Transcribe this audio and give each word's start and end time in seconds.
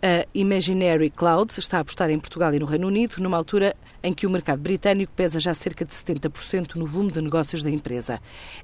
A 0.00 0.24
Imaginary 0.32 1.10
Cloud 1.10 1.52
está 1.58 1.78
a 1.78 1.80
apostar 1.80 2.08
em 2.08 2.18
Portugal 2.20 2.54
e 2.54 2.58
no 2.60 2.66
Reino 2.66 2.86
Unido, 2.86 3.16
numa 3.18 3.36
altura 3.36 3.74
em 4.02 4.12
que 4.12 4.26
o 4.26 4.30
mercado 4.30 4.60
britânico 4.60 5.12
pesa 5.14 5.40
já 5.40 5.54
cerca 5.54 5.84
de 5.84 5.92
70% 5.92 6.76
no 6.76 6.86
volume 6.86 7.12
de 7.12 7.20
negócios 7.20 7.62
da 7.62 7.70
empresa. 7.70 8.20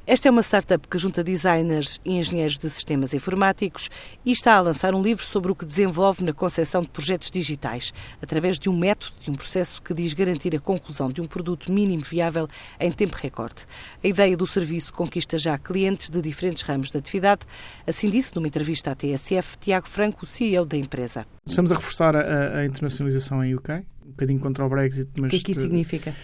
Esta 0.07 0.29
é 0.29 0.31
uma 0.31 0.43
startup 0.43 0.87
que 0.89 0.99
junta 0.99 1.25
designers 1.25 2.01
e 2.05 2.19
engenheiros 2.19 2.59
de 2.59 2.69
sistemas 2.71 3.15
informáticos 3.15 3.91
e 4.25 4.33
está 4.33 4.55
a 4.55 4.61
lançar 4.61 4.95
um 4.95 5.03
livro 5.03 5.25
sobre 5.25 5.51
o 5.51 5.55
que 5.55 5.65
desenvolve 5.65 6.25
na 6.25 6.33
concepção 6.33 6.83
de 6.83 6.89
projetos 6.89 7.31
digitais, 7.31 7.93
através 8.23 8.59
de 8.59 8.69
um 8.69 8.77
método 8.77 9.13
e 9.27 9.31
um 9.31 9.35
processo 9.35 9.81
que 9.83 9.95
diz 9.95 10.13
garantir 10.13 10.55
a 10.55 10.61
conclusão 10.61 11.09
de 11.09 11.21
um 11.21 11.27
produto 11.27 11.73
mínimo 11.73 12.03
viável 12.03 12.49
em 12.79 12.93
tempo 12.93 13.17
recorde. 13.17 13.67
A 14.03 14.07
ideia 14.07 14.37
do 14.37 14.47
serviço 14.47 14.93
conquista 14.93 15.39
já 15.39 15.59
clientes 15.59 16.11
de 16.11 16.21
diferentes 16.21 16.63
ramos 16.63 16.91
de 16.91 16.99
atividade, 16.99 17.43
assim 17.87 18.11
disse 18.11 18.35
numa 18.35 18.47
entrevista 18.47 18.93
à 18.93 18.95
TSF 18.95 19.59
Tiago 19.59 19.89
Franco, 19.89 20.27
CEO 20.27 20.65
da 20.65 20.77
empresa. 20.77 21.27
Estamos 21.47 21.73
a 21.73 21.75
reforçar 21.75 22.17
a, 22.17 22.59
a 22.59 22.65
internacionalização 22.65 23.45
em 23.45 23.55
UK, 23.55 23.85
um 24.05 24.11
bocadinho 24.11 24.39
contra 24.39 24.65
o 24.65 24.69
Brexit, 24.69 25.09
mas... 25.19 25.29
O 25.29 25.31
que 25.31 25.37
é 25.37 25.41
que 25.41 25.53
isso 25.53 25.63
significa? 25.63 26.15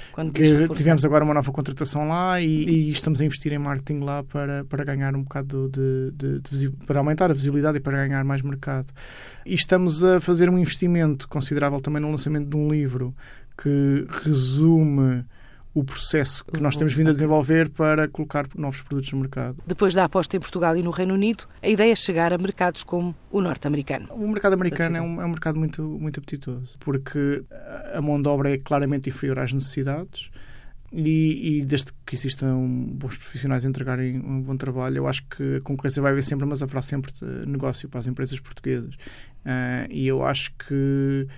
Tivemos 0.76 1.04
agora 1.04 1.24
uma 1.24 1.34
nova 1.34 1.50
contratação 1.50 2.06
lá 2.06 2.40
e, 2.40 2.46
e, 2.46 2.90
estamos 2.90 3.20
a 3.20 3.24
investir 3.24 3.52
em 3.52 3.58
marketing 3.58 4.00
lá 4.00 4.22
para, 4.22 4.64
para 4.64 4.84
ganhar 4.84 5.14
um 5.16 5.22
bocado 5.22 5.70
de, 5.70 6.10
de, 6.12 6.40
de, 6.40 6.70
para 6.86 7.00
aumentar 7.00 7.30
a 7.30 7.34
visibilidade 7.34 7.78
e 7.78 7.80
para 7.80 8.06
ganhar 8.06 8.22
mais 8.24 8.42
mercado. 8.42 8.92
E 9.46 9.54
estamos 9.54 10.04
a 10.04 10.20
fazer 10.20 10.50
um 10.50 10.58
investimento 10.58 11.26
considerável 11.26 11.80
também 11.80 12.02
no 12.02 12.10
lançamento 12.10 12.48
de 12.48 12.56
um 12.56 12.70
livro 12.70 13.14
que 13.56 14.06
resume 14.24 15.24
o 15.72 15.84
processo 15.84 16.44
que 16.44 16.60
nós 16.60 16.76
temos 16.76 16.92
vindo 16.92 17.10
a 17.10 17.12
desenvolver 17.12 17.68
para 17.68 18.08
colocar 18.08 18.46
novos 18.56 18.82
produtos 18.82 19.12
no 19.12 19.20
mercado. 19.20 19.56
Depois 19.66 19.94
da 19.94 20.04
aposta 20.04 20.36
em 20.36 20.40
Portugal 20.40 20.76
e 20.76 20.82
no 20.82 20.90
Reino 20.90 21.14
Unido, 21.14 21.44
a 21.62 21.68
ideia 21.68 21.92
é 21.92 21.94
chegar 21.94 22.32
a 22.32 22.38
mercados 22.38 22.82
como 22.82 23.14
o 23.30 23.40
norte-americano. 23.40 24.08
O 24.10 24.26
mercado 24.28 24.54
americano 24.54 24.96
é 24.96 25.00
um, 25.00 25.22
é 25.22 25.24
um 25.24 25.28
mercado 25.28 25.58
muito, 25.58 25.82
muito 25.82 26.18
apetitoso, 26.18 26.76
porque 26.80 27.44
a 27.92 28.00
mão 28.02 28.20
de 28.20 28.28
obra 28.28 28.52
é 28.52 28.58
claramente 28.58 29.08
inferior 29.08 29.38
às 29.38 29.52
necessidades. 29.52 30.30
E, 30.92 31.60
e, 31.60 31.64
desde 31.64 31.92
que 32.04 32.16
existam 32.16 32.66
bons 32.94 33.16
profissionais 33.16 33.64
a 33.64 33.68
entregarem 33.68 34.18
um 34.18 34.42
bom 34.42 34.56
trabalho, 34.56 34.98
eu 34.98 35.06
acho 35.06 35.22
que 35.28 35.56
a 35.56 35.60
concorrência 35.60 36.02
vai 36.02 36.10
haver 36.10 36.24
sempre, 36.24 36.46
mas 36.46 36.62
haverá 36.62 36.82
sempre 36.82 37.12
negócio 37.46 37.88
para 37.88 38.00
as 38.00 38.08
empresas 38.08 38.40
portuguesas. 38.40 38.94
Uh, 39.44 39.86
e 39.88 40.08
eu 40.08 40.24
acho 40.24 40.50
que 40.56 41.28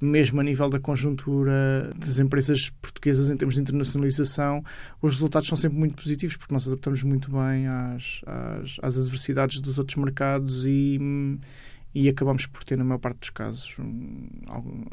mesmo 0.00 0.40
a 0.40 0.44
nível 0.44 0.68
da 0.68 0.78
conjuntura 0.78 1.90
das 1.96 2.18
empresas 2.18 2.70
portuguesas 2.82 3.30
em 3.30 3.36
termos 3.36 3.54
de 3.54 3.60
internacionalização, 3.62 4.62
os 5.00 5.14
resultados 5.14 5.48
são 5.48 5.56
sempre 5.56 5.78
muito 5.78 5.94
positivos, 5.94 6.36
porque 6.36 6.52
nós 6.52 6.66
adaptamos 6.66 7.02
muito 7.02 7.30
bem 7.30 7.66
às, 7.66 8.20
às, 8.26 8.76
às 8.82 8.98
adversidades 8.98 9.60
dos 9.60 9.78
outros 9.78 9.96
mercados 9.96 10.66
e, 10.66 10.98
e 11.98 12.10
acabamos 12.10 12.44
por 12.44 12.62
ter, 12.62 12.76
na 12.76 12.84
maior 12.84 12.98
parte 12.98 13.20
dos 13.20 13.30
casos, 13.30 13.74
um, 13.78 14.28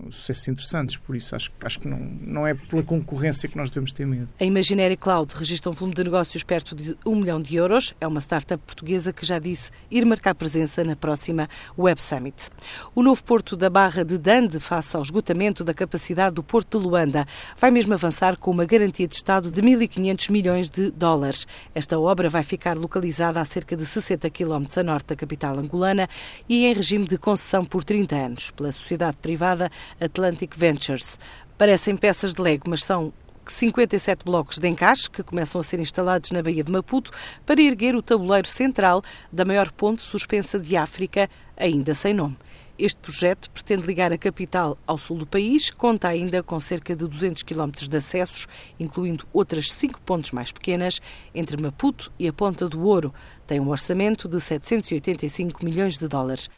sucessos 0.10 0.48
interessantes. 0.48 0.96
Por 0.96 1.18
isso, 1.18 1.36
acho, 1.36 1.52
acho 1.62 1.78
que 1.82 1.86
não, 1.86 2.00
não 2.00 2.48
é 2.48 2.54
pela 2.54 2.82
concorrência 2.82 3.50
que 3.50 3.58
nós 3.58 3.70
devemos 3.70 3.92
ter 3.92 4.08
medo. 4.08 4.30
A 4.40 4.46
Imaginary 4.46 4.96
Cloud 4.96 5.34
registra 5.36 5.70
um 5.70 5.74
volume 5.74 5.94
de 5.94 6.02
negócios 6.02 6.44
perto 6.44 6.74
de 6.74 6.96
um 7.06 7.18
milhão 7.18 7.42
de 7.42 7.58
euros. 7.58 7.94
É 8.00 8.08
uma 8.08 8.22
startup 8.22 8.64
portuguesa 8.66 9.12
que 9.12 9.26
já 9.26 9.38
disse 9.38 9.70
ir 9.92 10.06
marcar 10.06 10.34
presença 10.34 10.82
na 10.86 10.96
próxima 10.96 11.50
Web 11.78 12.02
Summit. 12.02 12.50
O 12.96 13.04
novo 13.04 13.22
porto 13.22 13.58
da 13.58 13.70
Barra 13.70 14.06
de 14.06 14.18
Dande, 14.18 14.62
face 14.62 14.96
ao 14.96 15.02
esgotamento 15.02 15.62
da 15.62 15.74
capacidade 15.74 16.36
do 16.36 16.42
porto 16.42 16.80
de 16.80 16.86
Luanda, 16.86 17.28
vai 17.60 17.70
mesmo 17.70 17.94
avançar 17.94 18.38
com 18.38 18.50
uma 18.50 18.64
garantia 18.64 19.10
de 19.10 19.16
Estado 19.16 19.52
de 19.52 19.62
1.500 19.62 20.32
milhões 20.32 20.70
de 20.70 20.90
dólares. 20.90 21.46
Esta 21.76 22.00
obra 22.00 22.30
vai 22.30 22.44
ficar 22.44 22.78
localizada 22.78 23.42
a 23.42 23.46
cerca 23.46 23.76
de 23.76 23.86
60 23.86 24.30
km 24.30 24.64
a 24.78 24.84
norte 24.84 25.08
da 25.08 25.18
capital 25.18 25.60
angolana 25.60 26.08
e 26.48 26.66
em 26.66 26.74
região 26.74 26.93
regime 26.94 27.08
de 27.08 27.18
concessão 27.18 27.66
por 27.66 27.84
30 27.84 28.16
anos 28.16 28.52
pela 28.52 28.72
sociedade 28.72 29.18
privada 29.18 29.72
Atlantic 30.00 30.56
Ventures. 30.56 31.18
Parecem 31.58 31.98
peças 31.98 32.36
de 32.36 32.42
Lego, 32.42 32.70
mas 32.70 32.84
são 32.84 33.12
57 33.48 34.24
blocos 34.24 34.60
de 34.60 34.68
encaixe 34.68 35.10
que 35.10 35.24
começam 35.24 35.60
a 35.60 35.64
ser 35.64 35.80
instalados 35.80 36.30
na 36.30 36.44
Baía 36.44 36.64
de 36.64 36.72
Maputo 36.72 37.10
para 37.48 37.60
erguer 37.60 37.96
o 37.96 38.02
tabuleiro 38.04 38.48
central 38.48 39.02
da 39.32 39.44
maior 39.44 39.72
ponte 39.72 40.04
suspensa 40.04 40.60
de 40.60 40.78
África, 40.78 41.28
ainda 41.58 41.96
sem 41.96 42.14
nome. 42.14 42.38
Este 42.78 43.00
projeto 43.00 43.50
pretende 43.50 43.86
ligar 43.88 44.14
a 44.14 44.18
capital 44.18 44.78
ao 44.86 44.98
sul 44.98 45.18
do 45.18 45.26
país, 45.26 45.72
conta 45.72 46.08
ainda 46.08 46.44
com 46.44 46.60
cerca 46.60 46.96
de 46.96 47.08
200 47.08 47.42
km 47.42 47.72
de 47.88 47.98
acessos, 47.98 48.48
incluindo 48.80 49.28
outras 49.34 49.72
cinco 49.72 50.00
pontes 50.02 50.32
mais 50.32 50.52
pequenas, 50.52 51.00
entre 51.34 51.62
Maputo 51.62 52.12
e 52.20 52.28
a 52.28 52.34
Ponta 52.34 52.68
do 52.68 52.82
Ouro. 52.82 53.14
Tem 53.48 53.60
um 53.60 53.70
orçamento 53.70 54.28
de 54.28 54.40
785 54.40 55.64
milhões 55.64 55.98
de 55.98 56.08
dólares. 56.08 56.50